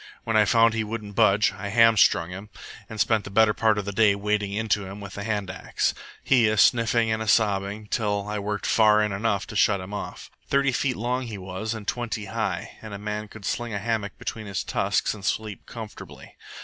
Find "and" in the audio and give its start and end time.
2.89-2.99, 7.11-7.29, 11.75-11.87, 12.81-12.95, 15.13-15.23